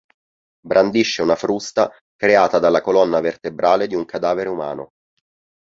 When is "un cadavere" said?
3.93-4.49